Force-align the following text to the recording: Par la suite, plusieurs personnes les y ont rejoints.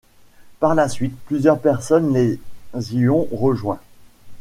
Par 0.59 0.73
la 0.73 0.89
suite, 0.89 1.15
plusieurs 1.27 1.59
personnes 1.59 2.11
les 2.11 2.39
y 2.91 3.07
ont 3.07 3.27
rejoints. 3.31 3.77